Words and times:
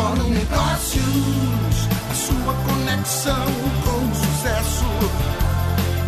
Fórum 0.00 0.30
Negócios, 0.30 1.88
a 2.10 2.14
sua 2.14 2.54
conexão 2.64 3.44
com 3.84 4.10
o 4.10 4.14
sucesso. 4.14 4.84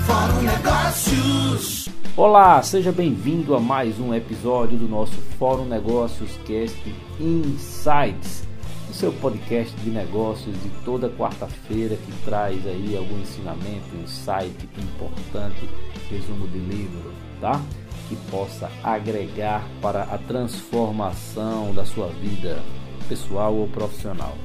Fórum 0.07 0.43
Negócios. 0.43 1.89
Olá, 2.17 2.63
seja 2.63 2.91
bem-vindo 2.91 3.55
a 3.55 3.61
mais 3.61 4.01
um 4.01 4.15
episódio 4.15 4.79
do 4.79 4.89
nosso 4.89 5.13
Fórum 5.39 5.67
Negócios 5.67 6.31
Cast 6.47 6.83
Insights, 7.21 8.49
o 8.91 8.95
seu 8.95 9.13
podcast 9.13 9.77
de 9.83 9.91
negócios 9.91 10.57
de 10.63 10.71
toda 10.87 11.11
quarta-feira 11.11 11.95
que 11.95 12.13
traz 12.25 12.67
aí 12.67 12.97
algum 12.97 13.21
ensinamento, 13.21 13.95
insight 14.03 14.57
importante, 14.79 15.69
resumo 16.09 16.49
de 16.49 16.59
livro, 16.59 17.13
tá? 17.43 17.61
Que 18.09 18.17
possa 18.31 18.71
agregar 18.83 19.69
para 19.83 20.05
a 20.05 20.17
transformação 20.17 21.75
da 21.75 21.85
sua 21.85 22.09
vida 22.09 22.59
pessoal 23.03 23.55
ou 23.55 23.69
profissional. 23.69 24.37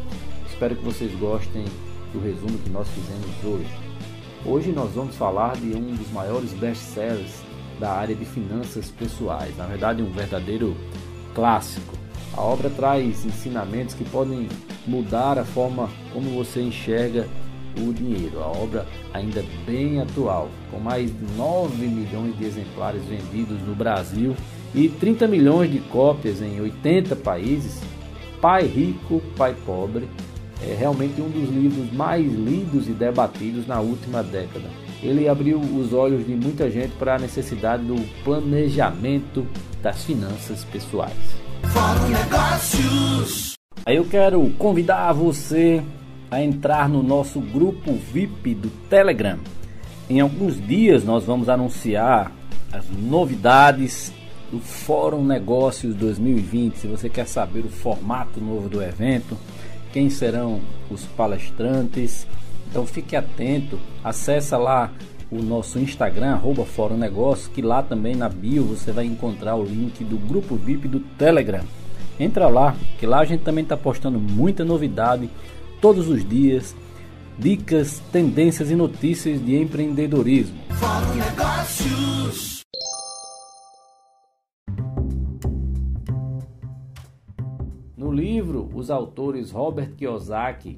Espero 0.48 0.76
que 0.76 0.84
vocês 0.84 1.14
gostem 1.20 1.65
do 2.14 2.20
resumo 2.20 2.57
que 2.60 2.70
nós 2.70 2.88
fizemos 2.89 3.43
hoje. 3.43 3.88
Hoje 4.46 4.71
nós 4.71 4.92
vamos 4.92 5.15
falar 5.15 5.56
de 5.56 5.75
um 5.75 5.96
dos 5.96 6.11
maiores 6.11 6.54
best-sellers 6.54 7.42
da 7.79 7.92
área 7.92 8.15
de 8.15 8.25
finanças 8.25 8.89
pessoais, 8.89 9.56
na 9.57 9.65
verdade 9.65 10.01
um 10.01 10.12
verdadeiro 10.12 10.75
clássico. 11.36 11.96
A 12.34 12.42
obra 12.42 12.70
traz 12.70 13.25
ensinamentos 13.25 13.96
que 13.96 14.04
podem 14.04 14.48
mudar 14.86 15.37
a 15.37 15.43
forma 15.43 15.89
como 16.14 16.29
você 16.32 16.62
enxerga 16.62 17.28
o 17.79 17.93
dinheiro. 17.93 18.39
A 18.42 18.48
obra 18.48 18.86
ainda 19.14 19.43
bem 19.65 20.01
atual, 20.01 20.50
com 20.71 20.79
mais 20.79 21.12
de 21.12 21.34
9 21.36 21.87
milhões 21.87 22.37
de 22.37 22.46
exemplares 22.46 23.04
vendidos 23.06 23.60
no 23.62 23.76
Brasil 23.76 24.36
e 24.74 24.89
30 24.89 25.28
milhões 25.28 25.71
de 25.71 25.79
cópias 25.79 26.42
em 26.42 26.60
80 26.60 27.15
países, 27.18 27.82
Pai 28.41 28.65
Rico, 28.65 29.21
Pai 29.36 29.55
Pobre 29.65 30.07
é 30.61 30.73
realmente 30.73 31.21
um 31.21 31.29
dos 31.29 31.50
livros 31.50 31.91
mais 31.93 32.25
lidos 32.25 32.88
e 32.88 32.91
debatidos 32.91 33.67
na 33.67 33.80
última 33.80 34.23
década. 34.23 34.66
Ele 35.03 35.28
abriu 35.30 35.59
os 35.59 35.94
olhos 35.94 36.25
de 36.25 36.34
muita 36.34 36.70
gente 36.70 36.94
para 36.97 37.16
a 37.16 37.20
necessidade 37.20 37.84
do 37.84 37.95
planejamento 38.23 39.45
das 39.81 40.03
finanças 40.03 40.64
pessoais. 40.66 41.14
Fórum 41.66 42.08
Negócios. 42.09 43.53
Aí 43.86 43.95
eu 43.95 44.06
quero 44.06 44.50
convidar 44.58 45.14
você 45.14 45.84
a 46.30 46.42
entrar 46.42 46.90
no 46.90 47.03
nosso 47.03 47.40
grupo 47.40 47.94
VIP 47.94 48.56
do 48.56 48.69
Telegram. 48.90 49.38
Em 50.09 50.19
alguns 50.19 50.59
dias 50.66 51.03
nós 51.03 51.23
vamos 51.23 51.47
anunciar 51.50 52.31
as 52.72 52.86
novidades 52.90 54.12
do 54.52 54.59
Fórum 54.59 55.23
Negócios 55.23 55.95
2020. 55.95 56.78
Se 56.78 56.88
você 56.88 57.09
quer 57.09 57.28
saber 57.28 57.66
o 57.66 57.70
formato 57.70 58.40
novo 58.40 58.70
do 58.70 58.81
evento, 58.81 59.38
quem 59.92 60.09
serão 60.09 60.59
os 60.90 61.03
palestrantes, 61.06 62.28
então 62.70 62.86
fique 62.86 63.16
atento, 63.16 63.80
acessa 64.03 64.58
lá 64.58 64.92
o 65.30 65.42
nosso 65.42 65.80
Instagram, 65.80 66.34
arroba 66.34 66.66
Fórum 66.66 66.98
Negócios, 66.98 67.48
que 67.48 67.62
lá 67.62 67.84
também 67.84 68.16
na 68.16 68.30
bio 68.30 68.64
você 68.64 68.92
vai 68.92 69.06
encontrar 69.06 69.56
o 69.56 69.64
link 69.64 70.03
do 70.03 70.18
grupo 70.18 70.56
VIP 70.56 70.88
do 70.88 71.00
Telegram. 71.00 71.64
Entra 72.20 72.48
lá, 72.48 72.75
que 72.98 73.06
lá 73.06 73.20
a 73.20 73.25
gente 73.25 73.44
também 73.44 73.64
está 73.64 73.78
postando 73.78 74.20
muita 74.20 74.64
novidade 74.64 75.30
todos 75.81 76.08
os 76.08 76.28
dias, 76.28 76.75
dicas, 77.38 78.02
tendências 78.12 78.72
e 78.72 78.75
notícias 78.75 79.44
de 79.44 79.56
empreendedorismo. 79.56 80.58
Fórum 80.70 81.16
Negócios. 81.16 82.47
No 87.98 88.12
livro, 88.12 88.70
os 88.76 88.92
autores 88.92 89.50
Robert 89.50 89.95
Kiyosaki 89.95 90.78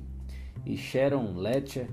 e 0.66 0.78
Sharon 0.78 1.34
Letcher 1.36 1.90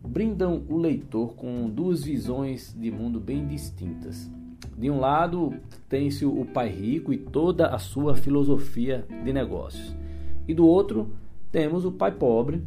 brindam 0.00 0.62
o 0.68 0.76
leitor 0.76 1.34
com 1.34 1.68
duas 1.68 2.04
visões 2.04 2.72
de 2.78 2.88
mundo 2.88 3.18
bem 3.18 3.48
distintas. 3.48 4.30
De 4.78 4.88
um 4.88 5.00
lado, 5.00 5.52
tem-se 5.88 6.24
o 6.24 6.44
pai 6.44 6.68
rico 6.68 7.12
e 7.12 7.18
toda 7.18 7.66
a 7.66 7.80
sua 7.80 8.14
filosofia 8.14 9.04
de 9.24 9.32
negócios. 9.32 9.92
E 10.46 10.54
do 10.54 10.64
outro, 10.64 11.10
temos 11.50 11.84
o 11.84 11.90
pai 11.90 12.12
pobre, 12.12 12.62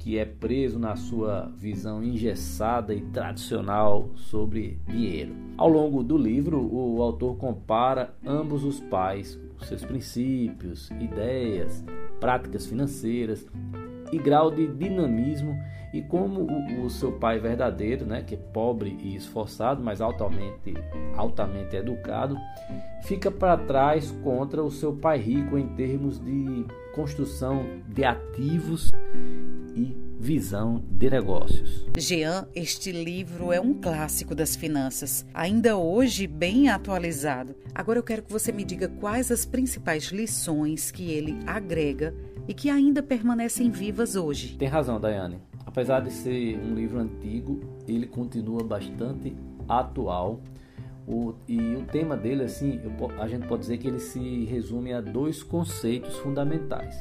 que 0.00 0.18
é 0.18 0.24
preso 0.24 0.78
na 0.78 0.96
sua 0.96 1.52
visão 1.56 2.02
engessada 2.02 2.94
e 2.94 3.02
tradicional 3.02 4.08
sobre 4.16 4.78
dinheiro. 4.88 5.34
Ao 5.58 5.68
longo 5.68 6.02
do 6.02 6.16
livro, 6.16 6.58
o 6.58 7.02
autor 7.02 7.36
compara 7.36 8.14
ambos 8.26 8.64
os 8.64 8.80
pais, 8.80 9.38
seus 9.62 9.84
princípios, 9.84 10.90
ideias, 10.92 11.84
práticas 12.18 12.66
financeiras 12.66 13.46
e 14.12 14.18
grau 14.18 14.50
de 14.50 14.66
dinamismo 14.66 15.56
e 15.92 16.00
como 16.02 16.42
o, 16.42 16.84
o, 16.84 16.90
seu 16.90 17.12
pai 17.12 17.40
verdadeiro, 17.40 18.06
né, 18.06 18.22
que 18.22 18.34
é 18.34 18.38
pobre 18.38 18.96
e 19.02 19.16
esforçado, 19.16 19.82
mas 19.82 20.00
altamente, 20.00 20.74
altamente 21.16 21.74
educado, 21.74 22.36
fica 23.02 23.30
para 23.30 23.56
trás 23.56 24.10
contra 24.22 24.62
o 24.62 24.70
seu 24.70 24.92
pai 24.92 25.18
rico 25.18 25.58
em 25.58 25.66
termos 25.68 26.20
de 26.20 26.64
construção 26.94 27.64
de 27.88 28.04
ativos 28.04 28.92
e 29.74 29.96
visão 30.18 30.82
de 30.90 31.08
negócios. 31.10 31.86
Jean, 31.96 32.46
este 32.54 32.92
livro 32.92 33.52
é 33.52 33.60
um 33.60 33.74
clássico 33.74 34.34
das 34.34 34.54
finanças, 34.54 35.24
ainda 35.32 35.76
hoje 35.76 36.26
bem 36.26 36.68
atualizado. 36.68 37.54
Agora 37.74 37.98
eu 37.98 38.02
quero 38.02 38.22
que 38.22 38.32
você 38.32 38.52
me 38.52 38.64
diga 38.64 38.88
quais 38.88 39.30
as 39.30 39.44
principais 39.44 40.04
lições 40.04 40.90
que 40.90 41.10
ele 41.10 41.38
agrega 41.46 42.14
e 42.50 42.52
que 42.52 42.68
ainda 42.68 43.00
permanecem 43.00 43.70
vivas 43.70 44.16
hoje. 44.16 44.56
Tem 44.56 44.66
razão, 44.66 44.98
Daiane. 44.98 45.38
Apesar 45.64 46.00
de 46.00 46.10
ser 46.10 46.58
um 46.58 46.74
livro 46.74 46.98
antigo, 46.98 47.60
ele 47.86 48.08
continua 48.08 48.64
bastante 48.64 49.36
atual. 49.68 50.40
O, 51.06 51.32
e 51.46 51.76
o 51.76 51.82
tema 51.84 52.16
dele, 52.16 52.42
assim, 52.42 52.80
eu, 52.82 53.20
a 53.20 53.28
gente 53.28 53.46
pode 53.46 53.60
dizer 53.60 53.78
que 53.78 53.86
ele 53.86 54.00
se 54.00 54.46
resume 54.46 54.92
a 54.92 55.00
dois 55.00 55.44
conceitos 55.44 56.16
fundamentais: 56.16 56.96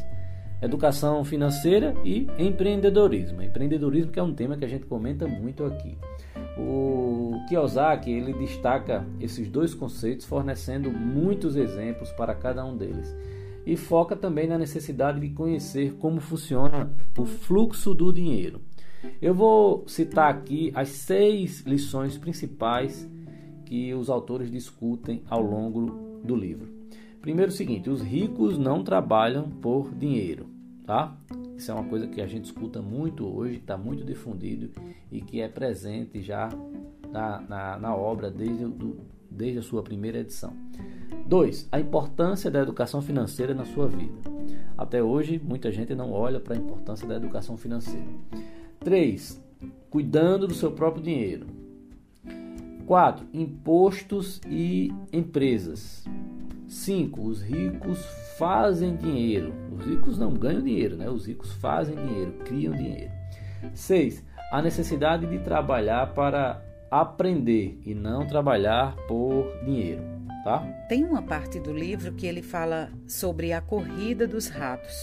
educação 0.61 1.25
financeira 1.25 1.95
e 2.05 2.27
empreendedorismo. 2.37 3.41
Empreendedorismo 3.41 4.11
que 4.11 4.19
é 4.19 4.23
um 4.23 4.35
tema 4.35 4.55
que 4.55 4.65
a 4.65 4.69
gente 4.69 4.85
comenta 4.85 5.27
muito 5.27 5.65
aqui. 5.65 5.97
O 6.59 7.43
Kiyosaki 7.47 8.11
ele 8.11 8.33
destaca 8.33 9.03
esses 9.19 9.49
dois 9.49 9.73
conceitos, 9.73 10.27
fornecendo 10.27 10.91
muitos 10.91 11.55
exemplos 11.55 12.11
para 12.11 12.35
cada 12.35 12.63
um 12.63 12.77
deles 12.77 13.11
e 13.69 13.77
foca 13.77 14.15
também 14.15 14.47
na 14.47 14.57
necessidade 14.57 15.19
de 15.19 15.29
conhecer 15.29 15.93
como 15.97 16.19
funciona 16.19 16.91
o 17.15 17.23
fluxo 17.23 17.93
do 17.93 18.11
dinheiro. 18.11 18.61
Eu 19.21 19.35
vou 19.35 19.87
citar 19.87 20.31
aqui 20.31 20.71
as 20.73 20.89
seis 20.89 21.61
lições 21.61 22.17
principais 22.17 23.07
que 23.65 23.93
os 23.93 24.09
autores 24.09 24.49
discutem 24.49 25.21
ao 25.29 25.43
longo 25.43 26.19
do 26.23 26.35
livro. 26.35 26.67
Primeiro, 27.21 27.51
o 27.51 27.53
seguinte: 27.53 27.91
os 27.91 28.01
ricos 28.01 28.57
não 28.57 28.83
trabalham 28.83 29.47
por 29.47 29.93
dinheiro, 29.93 30.47
tá? 30.83 31.15
Isso 31.55 31.69
é 31.69 31.73
uma 31.75 31.87
coisa 31.87 32.07
que 32.07 32.21
a 32.21 32.27
gente 32.27 32.45
escuta 32.45 32.81
muito 32.81 33.23
hoje, 33.23 33.57
está 33.57 33.77
muito 33.77 34.03
difundido 34.03 34.71
e 35.11 35.21
que 35.21 35.41
é 35.41 35.47
presente 35.47 36.23
já 36.23 36.49
na, 37.11 37.39
na, 37.41 37.77
na 37.77 37.95
obra 37.95 38.31
desde, 38.31 38.65
do, 38.65 38.97
desde 39.29 39.59
a 39.59 39.61
sua 39.61 39.83
primeira 39.83 40.19
edição. 40.19 40.53
2. 41.25 41.69
A 41.71 41.79
importância 41.79 42.49
da 42.49 42.59
educação 42.59 43.01
financeira 43.01 43.53
na 43.53 43.65
sua 43.65 43.87
vida. 43.87 44.13
Até 44.77 45.03
hoje, 45.03 45.39
muita 45.43 45.71
gente 45.71 45.93
não 45.93 46.11
olha 46.11 46.39
para 46.39 46.55
a 46.55 46.57
importância 46.57 47.07
da 47.07 47.15
educação 47.15 47.57
financeira. 47.57 48.07
3. 48.79 49.43
Cuidando 49.89 50.47
do 50.47 50.53
seu 50.53 50.71
próprio 50.71 51.03
dinheiro. 51.03 51.47
4. 52.85 53.27
Impostos 53.33 54.41
e 54.47 54.91
empresas. 55.13 56.03
5. 56.67 57.21
Os 57.21 57.41
ricos 57.41 58.03
fazem 58.37 58.95
dinheiro. 58.95 59.53
Os 59.71 59.85
ricos 59.85 60.17
não 60.17 60.33
ganham 60.33 60.61
dinheiro, 60.61 60.95
né? 60.95 61.09
Os 61.09 61.27
ricos 61.27 61.51
fazem 61.53 61.95
dinheiro, 61.95 62.31
criam 62.45 62.73
dinheiro. 62.73 63.11
6. 63.73 64.23
A 64.51 64.61
necessidade 64.61 65.27
de 65.27 65.39
trabalhar 65.39 66.13
para 66.13 66.63
aprender 66.89 67.79
e 67.85 67.93
não 67.93 68.25
trabalhar 68.25 68.95
por 69.07 69.45
dinheiro, 69.63 70.01
tá? 70.43 70.59
Tem 70.87 71.03
uma 71.03 71.21
parte 71.21 71.59
do 71.59 71.73
livro 71.73 72.13
que 72.13 72.25
ele 72.25 72.41
fala 72.41 72.89
sobre 73.07 73.53
a 73.53 73.61
corrida 73.61 74.27
dos 74.27 74.47
ratos. 74.47 74.93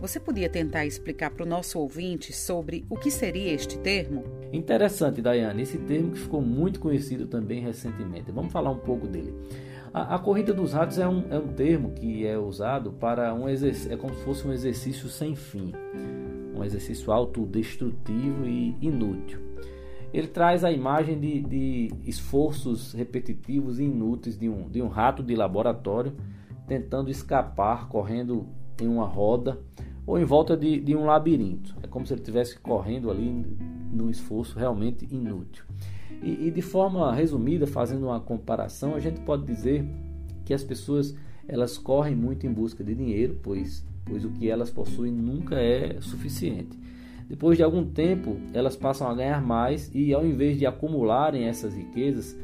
Você 0.00 0.18
podia 0.18 0.48
tentar 0.48 0.84
explicar 0.84 1.30
para 1.30 1.44
o 1.44 1.48
nosso 1.48 1.78
ouvinte 1.78 2.32
sobre 2.32 2.84
o 2.90 2.96
que 2.96 3.10
seria 3.10 3.52
este 3.52 3.78
termo? 3.78 4.24
Interessante, 4.52 5.22
Daiane. 5.22 5.62
Esse 5.62 5.78
termo 5.78 6.10
que 6.10 6.18
ficou 6.18 6.42
muito 6.42 6.80
conhecido 6.80 7.26
também 7.26 7.60
recentemente. 7.60 8.32
Vamos 8.32 8.52
falar 8.52 8.70
um 8.70 8.78
pouco 8.78 9.06
dele. 9.06 9.32
A, 9.94 10.16
a 10.16 10.18
corrida 10.18 10.52
dos 10.52 10.72
ratos 10.72 10.98
é 10.98 11.06
um, 11.06 11.24
é 11.30 11.38
um 11.38 11.48
termo 11.48 11.92
que 11.92 12.26
é 12.26 12.36
usado 12.36 12.92
para 12.92 13.32
um 13.32 13.48
exercício, 13.48 13.92
é 13.92 13.96
como 13.96 14.14
se 14.14 14.24
fosse 14.24 14.46
um 14.46 14.52
exercício 14.52 15.08
sem 15.08 15.36
fim, 15.36 15.72
um 16.54 16.64
exercício 16.64 17.12
autodestrutivo 17.12 18.44
e 18.44 18.76
inútil. 18.80 19.45
Ele 20.16 20.28
traz 20.28 20.64
a 20.64 20.72
imagem 20.72 21.20
de, 21.20 21.42
de 21.42 21.92
esforços 22.06 22.94
repetitivos 22.94 23.78
e 23.78 23.82
inúteis 23.82 24.38
de 24.38 24.48
um, 24.48 24.66
de 24.66 24.80
um 24.80 24.88
rato 24.88 25.22
de 25.22 25.34
laboratório 25.34 26.14
tentando 26.66 27.10
escapar, 27.10 27.86
correndo 27.86 28.46
em 28.80 28.88
uma 28.88 29.04
roda 29.04 29.60
ou 30.06 30.18
em 30.18 30.24
volta 30.24 30.56
de, 30.56 30.80
de 30.80 30.96
um 30.96 31.04
labirinto. 31.04 31.76
É 31.82 31.86
como 31.86 32.06
se 32.06 32.14
ele 32.14 32.22
estivesse 32.22 32.58
correndo 32.58 33.10
ali 33.10 33.44
num 33.92 34.08
esforço 34.08 34.58
realmente 34.58 35.06
inútil. 35.14 35.66
E, 36.22 36.46
e, 36.46 36.50
de 36.50 36.62
forma 36.62 37.12
resumida, 37.14 37.66
fazendo 37.66 38.06
uma 38.06 38.18
comparação, 38.18 38.94
a 38.94 39.00
gente 39.00 39.20
pode 39.20 39.44
dizer 39.44 39.84
que 40.46 40.54
as 40.54 40.64
pessoas 40.64 41.14
elas 41.46 41.76
correm 41.76 42.16
muito 42.16 42.46
em 42.46 42.52
busca 42.54 42.82
de 42.82 42.94
dinheiro, 42.94 43.38
pois, 43.42 43.84
pois 44.06 44.24
o 44.24 44.30
que 44.30 44.48
elas 44.48 44.70
possuem 44.70 45.12
nunca 45.12 45.56
é 45.56 46.00
suficiente. 46.00 46.85
Depois 47.28 47.56
de 47.56 47.62
algum 47.64 47.84
tempo, 47.84 48.36
elas 48.54 48.76
passam 48.76 49.08
a 49.08 49.14
ganhar 49.14 49.42
mais 49.42 49.90
e, 49.92 50.14
ao 50.14 50.24
invés 50.24 50.58
de 50.58 50.64
acumularem 50.64 51.44
essas 51.44 51.74
riquezas, 51.74 52.36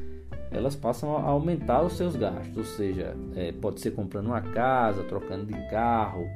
elas 0.50 0.74
passam 0.74 1.16
a 1.16 1.22
aumentar 1.22 1.82
os 1.82 1.94
seus 1.94 2.16
gastos, 2.16 2.56
ou 2.56 2.64
seja, 2.64 3.16
é, 3.36 3.52
pode 3.52 3.80
ser 3.80 3.92
comprando 3.92 4.26
uma 4.26 4.40
casa, 4.40 5.02
trocando 5.04 5.46
de 5.46 5.70
carro 5.70 6.26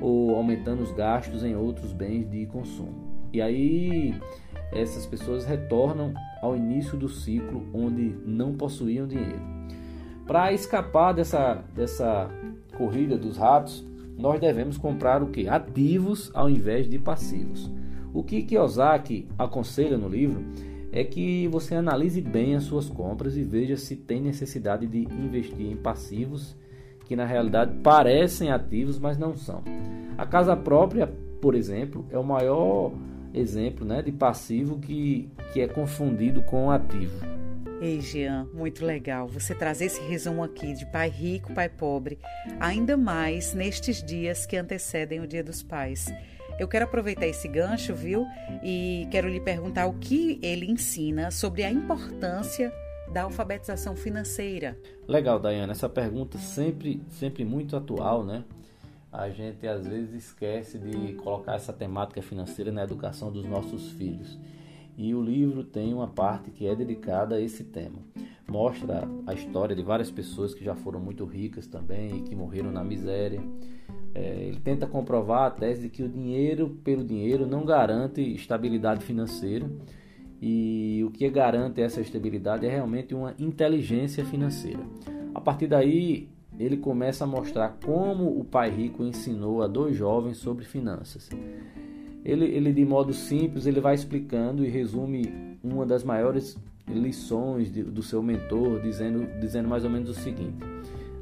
ou 0.00 0.34
aumentando 0.34 0.82
os 0.82 0.90
gastos 0.92 1.44
em 1.44 1.54
outros 1.54 1.92
bens 1.92 2.28
de 2.28 2.46
consumo. 2.46 3.28
E 3.32 3.40
aí 3.40 4.14
essas 4.72 5.06
pessoas 5.06 5.44
retornam 5.44 6.14
ao 6.40 6.56
início 6.56 6.96
do 6.96 7.08
ciclo 7.08 7.66
onde 7.74 8.16
não 8.24 8.54
possuíam 8.54 9.06
dinheiro. 9.06 9.40
Para 10.26 10.52
escapar 10.52 11.12
dessa, 11.12 11.62
dessa 11.74 12.30
corrida 12.76 13.18
dos 13.18 13.36
ratos, 13.36 13.86
nós 14.16 14.40
devemos 14.40 14.78
comprar 14.78 15.22
o 15.22 15.28
que? 15.28 15.48
Ativos 15.48 16.30
ao 16.34 16.48
invés 16.48 16.88
de 16.88 16.98
passivos. 16.98 17.70
O 18.12 18.22
que 18.22 18.42
Kiyosaki 18.42 19.26
aconselha 19.38 19.96
no 19.96 20.08
livro 20.08 20.44
é 20.92 21.02
que 21.02 21.48
você 21.48 21.74
analise 21.74 22.20
bem 22.20 22.54
as 22.54 22.64
suas 22.64 22.88
compras 22.88 23.36
e 23.36 23.42
veja 23.42 23.76
se 23.76 23.96
tem 23.96 24.20
necessidade 24.20 24.86
de 24.86 25.00
investir 25.00 25.66
em 25.66 25.76
passivos 25.76 26.54
que 27.06 27.16
na 27.16 27.24
realidade 27.24 27.74
parecem 27.82 28.50
ativos, 28.50 28.98
mas 28.98 29.18
não 29.18 29.36
são. 29.36 29.62
A 30.16 30.26
casa 30.26 30.56
própria, 30.56 31.10
por 31.40 31.54
exemplo, 31.54 32.06
é 32.10 32.18
o 32.18 32.24
maior 32.24 32.92
exemplo 33.34 33.86
né, 33.86 34.02
de 34.02 34.12
passivo 34.12 34.78
que, 34.78 35.28
que 35.52 35.60
é 35.60 35.68
confundido 35.68 36.42
com 36.42 36.70
ativo. 36.70 37.32
Ei, 37.80 38.00
Jean, 38.00 38.46
muito 38.54 38.84
legal 38.84 39.26
você 39.26 39.54
trazer 39.54 39.86
esse 39.86 40.00
resumo 40.02 40.44
aqui 40.44 40.72
de 40.72 40.86
pai 40.86 41.08
rico, 41.08 41.52
pai 41.52 41.68
pobre, 41.68 42.18
ainda 42.60 42.96
mais 42.96 43.54
nestes 43.54 44.02
dias 44.04 44.46
que 44.46 44.56
antecedem 44.56 45.20
o 45.20 45.26
Dia 45.26 45.42
dos 45.42 45.62
Pais. 45.62 46.06
Eu 46.62 46.68
quero 46.68 46.84
aproveitar 46.84 47.26
esse 47.26 47.48
gancho, 47.48 47.92
viu? 47.92 48.24
E 48.62 49.08
quero 49.10 49.28
lhe 49.28 49.40
perguntar 49.40 49.86
o 49.86 49.94
que 49.94 50.38
ele 50.40 50.70
ensina 50.70 51.28
sobre 51.32 51.64
a 51.64 51.72
importância 51.72 52.72
da 53.12 53.22
alfabetização 53.22 53.96
financeira. 53.96 54.78
Legal, 55.08 55.40
Dayana. 55.40 55.72
Essa 55.72 55.88
pergunta 55.88 56.38
sempre, 56.38 57.02
sempre 57.08 57.44
muito 57.44 57.74
atual, 57.74 58.22
né? 58.22 58.44
A 59.10 59.28
gente 59.28 59.66
às 59.66 59.88
vezes 59.88 60.26
esquece 60.26 60.78
de 60.78 61.14
colocar 61.14 61.56
essa 61.56 61.72
temática 61.72 62.22
financeira 62.22 62.70
na 62.70 62.84
educação 62.84 63.32
dos 63.32 63.44
nossos 63.44 63.90
filhos. 63.90 64.38
E 64.96 65.12
o 65.16 65.20
livro 65.20 65.64
tem 65.64 65.92
uma 65.92 66.06
parte 66.06 66.52
que 66.52 66.68
é 66.68 66.76
dedicada 66.76 67.34
a 67.34 67.40
esse 67.40 67.64
tema. 67.64 67.98
Mostra 68.48 69.02
a 69.26 69.34
história 69.34 69.74
de 69.74 69.82
várias 69.82 70.12
pessoas 70.12 70.54
que 70.54 70.62
já 70.62 70.76
foram 70.76 71.00
muito 71.00 71.24
ricas 71.24 71.66
também 71.66 72.18
e 72.18 72.22
que 72.22 72.36
morreram 72.36 72.70
na 72.70 72.84
miséria. 72.84 73.42
É, 74.14 74.44
ele 74.44 74.60
tenta 74.60 74.86
comprovar 74.86 75.46
a 75.46 75.50
tese 75.50 75.82
de 75.82 75.88
que 75.88 76.02
o 76.02 76.08
dinheiro 76.08 76.78
pelo 76.84 77.02
dinheiro 77.02 77.46
não 77.46 77.64
garante 77.64 78.20
estabilidade 78.20 79.02
financeira 79.04 79.70
e 80.40 81.02
o 81.06 81.10
que 81.10 81.30
garante 81.30 81.80
essa 81.80 82.00
estabilidade 82.00 82.66
é 82.66 82.70
realmente 82.70 83.14
uma 83.14 83.34
inteligência 83.38 84.24
financeira. 84.24 84.80
A 85.34 85.40
partir 85.40 85.66
daí, 85.66 86.28
ele 86.58 86.76
começa 86.76 87.24
a 87.24 87.26
mostrar 87.26 87.78
como 87.82 88.38
o 88.38 88.44
pai 88.44 88.68
rico 88.70 89.04
ensinou 89.04 89.62
a 89.62 89.66
dois 89.66 89.96
jovens 89.96 90.36
sobre 90.36 90.64
finanças. 90.64 91.30
Ele, 92.24 92.44
ele 92.44 92.72
de 92.72 92.84
modo 92.84 93.12
simples, 93.12 93.66
ele 93.66 93.80
vai 93.80 93.94
explicando 93.94 94.64
e 94.64 94.68
resume 94.68 95.58
uma 95.62 95.86
das 95.86 96.04
maiores 96.04 96.58
lições 96.88 97.72
de, 97.72 97.82
do 97.82 98.02
seu 98.02 98.22
mentor, 98.22 98.80
dizendo, 98.80 99.26
dizendo 99.40 99.68
mais 99.68 99.84
ou 99.84 99.90
menos 99.90 100.10
o 100.10 100.14
seguinte: 100.14 100.58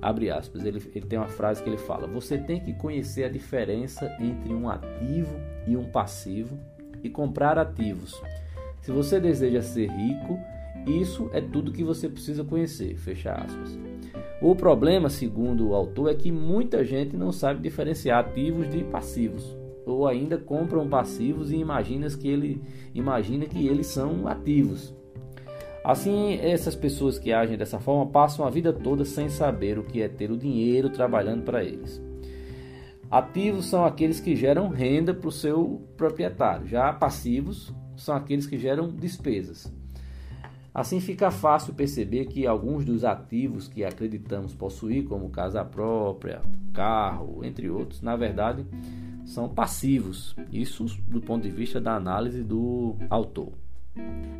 abre 0.00 0.30
aspas, 0.30 0.64
ele, 0.64 0.82
ele 0.94 1.06
tem 1.06 1.18
uma 1.18 1.28
frase 1.28 1.62
que 1.62 1.68
ele 1.68 1.76
fala: 1.78 2.06
Você 2.06 2.38
tem 2.38 2.60
que 2.60 2.72
conhecer 2.74 3.24
a 3.24 3.28
diferença 3.28 4.10
entre 4.20 4.52
um 4.52 4.68
ativo 4.68 5.36
e 5.66 5.76
um 5.76 5.84
passivo 5.84 6.58
e 7.02 7.08
comprar 7.08 7.58
ativos. 7.58 8.20
Se 8.80 8.90
você 8.90 9.20
deseja 9.20 9.62
ser 9.62 9.90
rico, 9.90 10.38
isso 10.86 11.28
é 11.32 11.40
tudo 11.40 11.72
que 11.72 11.84
você 11.84 12.08
precisa 12.08 12.42
conhecer. 12.44 12.96
Fecha 12.96 13.32
aspas. 13.32 13.78
O 14.40 14.54
problema, 14.54 15.10
segundo 15.10 15.68
o 15.68 15.74
autor, 15.74 16.10
é 16.10 16.14
que 16.14 16.32
muita 16.32 16.82
gente 16.84 17.16
não 17.16 17.30
sabe 17.30 17.60
diferenciar 17.60 18.20
ativos 18.20 18.70
de 18.70 18.82
passivos, 18.84 19.56
ou 19.84 20.08
ainda 20.08 20.38
compram 20.38 20.88
passivos 20.88 21.52
e 21.52 21.56
imagina 21.56 22.08
que, 22.08 22.26
ele, 22.26 22.62
imagina 22.94 23.44
que 23.44 23.66
eles 23.66 23.88
são 23.88 24.26
ativos. 24.26 24.94
Assim, 25.82 26.34
essas 26.34 26.74
pessoas 26.76 27.18
que 27.18 27.32
agem 27.32 27.56
dessa 27.56 27.80
forma 27.80 28.06
passam 28.10 28.46
a 28.46 28.50
vida 28.50 28.72
toda 28.72 29.04
sem 29.04 29.28
saber 29.28 29.78
o 29.78 29.82
que 29.82 30.02
é 30.02 30.08
ter 30.08 30.30
o 30.30 30.36
dinheiro 30.36 30.90
trabalhando 30.90 31.42
para 31.42 31.64
eles. 31.64 32.00
Ativos 33.10 33.66
são 33.66 33.84
aqueles 33.84 34.20
que 34.20 34.36
geram 34.36 34.68
renda 34.68 35.12
para 35.12 35.28
o 35.28 35.32
seu 35.32 35.82
proprietário, 35.96 36.68
já 36.68 36.92
passivos 36.92 37.74
são 37.96 38.14
aqueles 38.14 38.46
que 38.46 38.58
geram 38.58 38.88
despesas. 38.88 39.72
Assim 40.72 41.00
fica 41.00 41.30
fácil 41.30 41.74
perceber 41.74 42.26
que 42.26 42.46
alguns 42.46 42.84
dos 42.84 43.04
ativos 43.04 43.66
que 43.66 43.84
acreditamos 43.84 44.54
possuir, 44.54 45.04
como 45.04 45.28
casa 45.30 45.64
própria, 45.64 46.42
carro, 46.72 47.44
entre 47.44 47.68
outros, 47.68 48.00
na 48.00 48.14
verdade 48.14 48.64
são 49.24 49.48
passivos. 49.48 50.36
Isso 50.52 50.84
do 51.08 51.20
ponto 51.20 51.42
de 51.42 51.50
vista 51.50 51.80
da 51.80 51.96
análise 51.96 52.42
do 52.42 52.96
autor. 53.08 53.52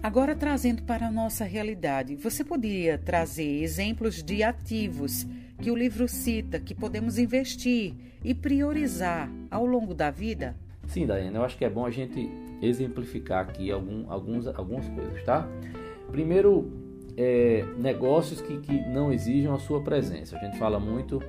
Agora, 0.02 0.34
trazendo 0.34 0.82
para 0.82 1.08
a 1.08 1.10
nossa 1.10 1.44
realidade, 1.44 2.16
você 2.16 2.42
poderia 2.42 2.96
trazer 2.96 3.62
exemplos 3.62 4.22
de 4.22 4.42
ativos 4.42 5.26
que 5.58 5.70
o 5.70 5.76
livro 5.76 6.08
cita 6.08 6.58
que 6.58 6.74
podemos 6.74 7.18
investir 7.18 7.94
e 8.24 8.34
priorizar 8.34 9.30
ao 9.50 9.66
longo 9.66 9.94
da 9.94 10.10
vida? 10.10 10.56
Sim, 10.86 11.06
Daiane, 11.06 11.36
eu 11.36 11.44
acho 11.44 11.56
que 11.56 11.64
é 11.64 11.70
bom 11.70 11.84
a 11.84 11.90
gente 11.90 12.30
exemplificar 12.62 13.42
aqui 13.42 13.70
algum, 13.70 14.10
alguns, 14.10 14.46
algumas 14.46 14.88
coisas, 14.88 15.22
tá? 15.24 15.46
Primeiro, 16.10 16.72
é, 17.16 17.64
negócios 17.76 18.40
que, 18.40 18.58
que 18.58 18.72
não 18.88 19.12
exijam 19.12 19.54
a 19.54 19.58
sua 19.58 19.82
presença. 19.82 20.36
A 20.36 20.40
gente 20.40 20.58
fala 20.58 20.80
muito 20.80 21.22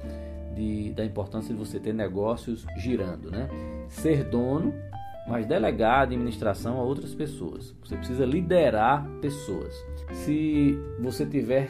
de, 0.55 0.91
da 0.93 1.03
importância 1.03 1.53
de 1.53 1.59
você 1.59 1.79
ter 1.79 1.93
negócios 1.93 2.65
girando, 2.77 3.29
né? 3.29 3.49
Ser 3.89 4.23
dono 4.23 4.73
mas 5.27 5.45
delegar 5.45 5.99
a 5.99 6.01
administração 6.01 6.79
a 6.79 6.83
outras 6.83 7.13
pessoas. 7.13 7.75
Você 7.83 7.95
precisa 7.95 8.25
liderar 8.25 9.05
pessoas. 9.21 9.73
Se 10.11 10.77
você 10.99 11.25
tiver 11.25 11.69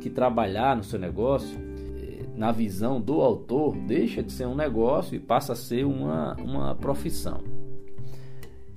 que 0.00 0.10
trabalhar 0.10 0.76
no 0.76 0.82
seu 0.82 0.98
negócio, 0.98 1.58
eh, 2.00 2.24
na 2.34 2.52
visão 2.52 3.00
do 3.00 3.20
autor, 3.20 3.76
deixa 3.76 4.22
de 4.22 4.32
ser 4.32 4.46
um 4.46 4.54
negócio 4.54 5.14
e 5.14 5.20
passa 5.20 5.52
a 5.52 5.56
ser 5.56 5.84
uma, 5.84 6.34
uma 6.34 6.74
profissão. 6.74 7.40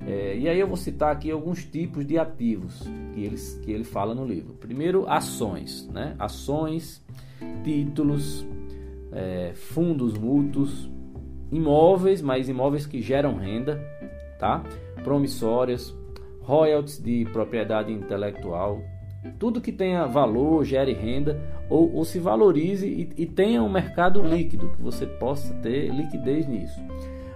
É, 0.05 0.37
e 0.37 0.47
aí 0.47 0.59
eu 0.59 0.67
vou 0.67 0.77
citar 0.77 1.11
aqui 1.11 1.29
alguns 1.29 1.65
tipos 1.65 2.05
de 2.05 2.17
ativos 2.17 2.81
que 3.13 3.21
ele, 3.21 3.37
que 3.63 3.71
ele 3.71 3.83
fala 3.83 4.15
no 4.15 4.25
livro. 4.25 4.53
Primeiro, 4.53 5.07
ações, 5.07 5.87
né? 5.87 6.15
Ações, 6.17 7.03
títulos, 7.63 8.45
é, 9.11 9.51
fundos 9.53 10.17
mútuos, 10.17 10.89
imóveis, 11.51 12.21
mas 12.21 12.49
imóveis 12.49 12.85
que 12.85 13.01
geram 13.01 13.35
renda, 13.35 13.81
tá? 14.37 14.63
Promissórias, 15.03 15.95
royalties 16.41 17.01
de 17.01 17.25
propriedade 17.31 17.91
intelectual, 17.91 18.81
tudo 19.37 19.61
que 19.61 19.71
tenha 19.71 20.05
valor, 20.05 20.63
gere 20.63 20.93
renda 20.93 21.39
ou, 21.69 21.93
ou 21.93 22.05
se 22.05 22.19
valorize 22.19 22.87
e, 22.87 23.21
e, 23.21 23.25
tenha 23.25 23.61
um 23.61 23.69
mercado 23.69 24.21
líquido, 24.21 24.69
que 24.69 24.81
você 24.81 25.05
possa 25.05 25.53
ter 25.55 25.93
liquidez 25.93 26.47
nisso. 26.47 26.79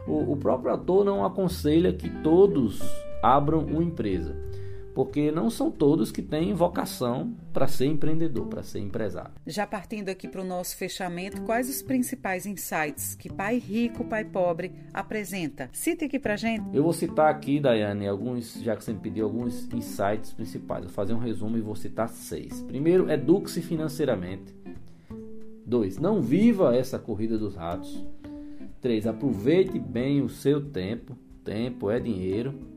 O, 0.07 0.33
o 0.33 0.37
próprio 0.37 0.71
autor 0.71 1.03
não 1.05 1.25
aconselha 1.25 1.93
que 1.93 2.09
todos 2.09 2.81
abram 3.21 3.59
uma 3.59 3.83
empresa 3.83 4.35
porque 4.93 5.31
não 5.31 5.49
são 5.49 5.71
todos 5.71 6.11
que 6.11 6.21
têm 6.21 6.53
vocação 6.53 7.33
para 7.51 7.67
ser 7.67 7.85
empreendedor, 7.85 8.47
para 8.47 8.63
ser 8.63 8.79
empresário. 8.79 9.31
Já 9.45 9.65
partindo 9.65 10.09
aqui 10.09 10.27
para 10.27 10.41
o 10.41 10.45
nosso 10.45 10.77
fechamento, 10.77 11.41
quais 11.41 11.69
os 11.69 11.81
principais 11.81 12.45
insights 12.45 13.15
que 13.15 13.31
Pai 13.31 13.57
Rico, 13.57 14.05
Pai 14.05 14.23
Pobre 14.23 14.71
apresenta? 14.93 15.69
Cite 15.73 16.05
aqui 16.05 16.19
para 16.19 16.35
gente. 16.35 16.75
Eu 16.75 16.83
vou 16.83 16.93
citar 16.93 17.29
aqui, 17.29 17.59
Daiane, 17.59 18.07
alguns, 18.07 18.61
já 18.61 18.75
que 18.75 18.83
você 18.83 18.93
me 18.93 18.99
pediu 18.99 19.25
alguns 19.25 19.71
insights 19.73 20.33
principais. 20.33 20.85
Vou 20.85 20.93
fazer 20.93 21.13
um 21.13 21.19
resumo 21.19 21.57
e 21.57 21.61
vou 21.61 21.75
citar 21.75 22.09
seis. 22.09 22.61
Primeiro, 22.61 23.09
eduque-se 23.11 23.61
financeiramente. 23.61 24.53
Dois, 25.65 25.97
não 25.97 26.21
viva 26.21 26.75
essa 26.75 26.99
corrida 26.99 27.37
dos 27.37 27.55
ratos. 27.55 28.05
Três, 28.81 29.07
aproveite 29.07 29.79
bem 29.79 30.21
o 30.21 30.29
seu 30.29 30.61
tempo. 30.61 31.17
Tempo 31.43 31.89
é 31.89 31.99
dinheiro. 31.99 32.72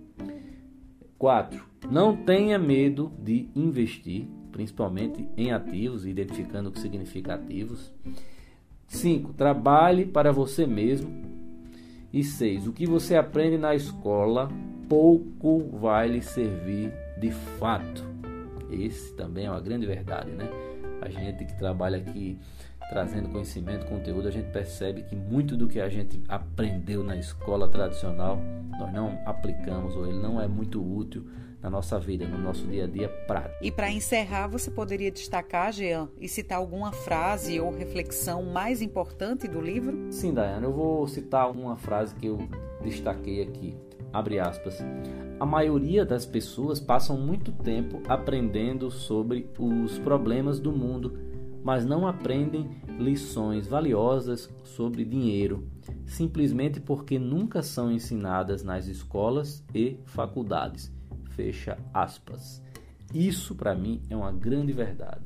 4. 1.19 1.63
Não 1.91 2.17
tenha 2.17 2.59
medo 2.59 3.13
de 3.19 3.49
investir, 3.55 4.27
principalmente 4.51 5.29
em 5.37 5.53
ativos, 5.53 6.07
identificando 6.07 6.69
o 6.69 6.73
que 6.73 6.81
significa 6.81 7.35
ativos. 7.35 7.93
5. 8.89 9.33
Trabalhe 9.35 10.05
para 10.05 10.33
você 10.33 10.67
mesmo. 10.67 11.11
E 12.13 12.23
6. 12.23 12.67
O 12.67 12.73
que 12.73 12.87
você 12.87 13.17
aprende 13.17 13.59
na 13.59 13.75
escola 13.75 14.49
pouco 14.89 15.69
vai 15.79 16.09
lhe 16.09 16.23
servir 16.23 16.93
de 17.19 17.31
fato. 17.31 18.05
Esse 18.71 19.15
também 19.15 19.47
é 19.47 19.51
uma 19.51 19.61
grande 19.61 19.87
verdade, 19.87 20.31
né? 20.31 20.49
A 21.01 21.09
gente 21.09 21.45
que 21.45 21.57
trabalha 21.57 21.99
aqui 21.99 22.39
trazendo 22.89 23.29
conhecimento, 23.29 23.87
conteúdo, 23.87 24.29
a 24.29 24.31
gente 24.31 24.51
percebe 24.51 25.03
que 25.03 25.17
muito 25.17 25.57
do 25.57 25.67
que 25.67 25.81
a 25.81 25.89
gente 25.89 26.23
aprendeu 26.29 27.03
na 27.03 27.17
escola 27.17 27.69
tradicional 27.69 28.39
nós 28.79 28.93
não 28.93 29.19
aplicamos 29.25 29.97
ou 29.97 30.07
ele 30.07 30.19
não 30.19 30.41
é 30.41 30.47
muito 30.47 30.83
útil 30.83 31.27
na 31.63 31.71
nossa 31.71 31.99
vida, 31.99 32.27
no 32.27 32.39
nosso 32.39 32.67
dia 32.67 32.85
a 32.85 32.87
dia 32.87 33.09
prático. 33.09 33.57
E 33.61 33.73
para 33.73 33.91
encerrar, 33.91 34.47
você 34.47 34.71
poderia 34.71 35.11
destacar, 35.11 35.73
Jean, 35.73 36.09
e 36.21 36.29
citar 36.29 36.59
alguma 36.59 36.93
frase 36.93 37.59
ou 37.59 37.75
reflexão 37.75 38.43
mais 38.45 38.83
importante 38.83 39.49
do 39.49 39.61
livro? 39.61 40.07
Sim, 40.11 40.33
Dayana, 40.33 40.67
eu 40.67 40.73
vou 40.73 41.09
citar 41.09 41.51
uma 41.51 41.77
frase 41.77 42.15
que 42.15 42.27
eu 42.27 42.39
destaquei 42.83 43.43
aqui. 43.43 43.77
Abre 44.13 44.39
aspas. 44.39 44.79
A 45.41 45.45
maioria 45.45 46.05
das 46.05 46.25
pessoas 46.25 46.79
passam 46.79 47.19
muito 47.19 47.51
tempo 47.53 48.01
aprendendo 48.09 48.91
sobre 48.91 49.51
os 49.59 49.99
problemas 49.99 50.61
do 50.61 50.73
mundo, 50.73 51.19
mas 51.67 51.85
não 51.85 52.07
aprendem 52.07 52.71
lições 52.97 53.67
valiosas 53.67 54.49
sobre 54.63 55.05
dinheiro, 55.05 55.67
simplesmente 56.07 56.79
porque 56.79 57.19
nunca 57.19 57.61
são 57.61 57.91
ensinadas 57.91 58.63
nas 58.63 58.87
escolas 58.87 59.65
e 59.75 59.99
faculdades. 60.05 60.93
Fecha 61.31 61.77
aspas. 61.93 62.63
Isso 63.13 63.53
para 63.53 63.75
mim 63.75 64.01
é 64.09 64.15
uma 64.15 64.31
grande 64.31 64.73
verdade. 64.73 65.25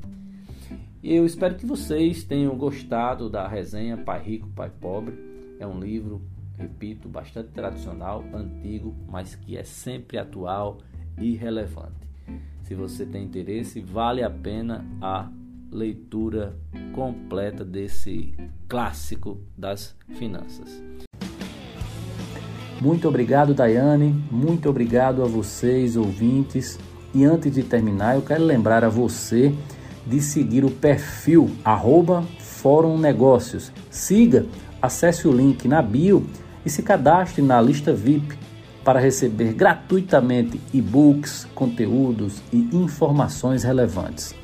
Eu 1.03 1.27
espero 1.27 1.53
que 1.53 1.65
vocês 1.67 2.23
tenham 2.23 2.57
gostado 2.57 3.29
da 3.29 3.47
resenha 3.47 3.95
Pai 3.95 4.23
Rico, 4.23 4.49
Pai 4.49 4.71
Pobre. 4.71 5.15
É 5.59 5.67
um 5.67 5.79
livro, 5.79 6.23
repito, 6.57 7.07
bastante 7.07 7.49
tradicional, 7.49 8.25
antigo, 8.33 8.95
mas 9.07 9.35
que 9.35 9.55
é 9.55 9.63
sempre 9.63 10.17
atual 10.17 10.79
e 11.19 11.35
relevante. 11.35 12.09
Se 12.63 12.73
você 12.73 13.05
tem 13.05 13.25
interesse, 13.25 13.79
vale 13.79 14.23
a 14.23 14.29
pena 14.29 14.83
a 14.99 15.29
leitura 15.71 16.55
completa 16.93 17.63
desse 17.63 18.33
clássico 18.67 19.39
das 19.57 19.95
finanças. 20.15 20.83
Muito 22.81 23.07
obrigado, 23.07 23.53
Daiane. 23.53 24.11
Muito 24.31 24.69
obrigado 24.69 25.23
a 25.23 25.27
vocês, 25.27 25.95
ouvintes. 25.95 26.79
E 27.13 27.23
antes 27.23 27.53
de 27.53 27.63
terminar, 27.63 28.15
eu 28.15 28.21
quero 28.21 28.43
lembrar 28.43 28.83
a 28.83 28.89
você 28.89 29.53
de 30.05 30.19
seguir 30.19 30.65
o 30.65 30.71
perfil 30.71 31.51
arroba 31.63 32.23
Fórum 32.39 32.97
Negócios. 32.97 33.71
Siga, 33.89 34.45
acesse 34.81 35.27
o 35.27 35.31
link 35.31 35.67
na 35.67 35.81
bio 35.81 36.25
e 36.65 36.69
se 36.69 36.81
cadastre 36.81 37.41
na 37.41 37.61
lista 37.61 37.93
VIP 37.93 38.35
para 38.83 38.99
receber 38.99 39.53
gratuitamente 39.53 40.59
e-books, 40.73 41.47
conteúdos 41.53 42.41
e 42.51 42.67
informações 42.75 43.63
relevantes. 43.63 44.40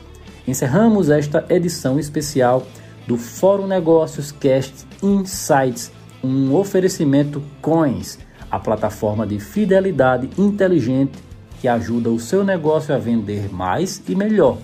Encerramos 0.48 1.10
esta 1.10 1.46
edição 1.50 2.00
especial 2.00 2.66
do 3.06 3.18
Fórum 3.18 3.68
Negócios 3.68 4.32
Cast 4.32 4.88
Insights, 5.04 5.92
um 6.24 6.56
oferecimento 6.56 7.44
Coins 7.62 8.18
a 8.50 8.60
plataforma 8.60 9.28
de 9.28 9.40
fidelidade 9.40 10.30
inteligente 10.38 11.24
que 11.60 11.68
ajuda 11.68 12.10
o 12.10 12.20
seu 12.20 12.44
negócio 12.44 12.94
a 12.94 12.98
vender 12.98 13.52
mais 13.52 14.02
e 14.08 14.16
melhor. 14.16 14.58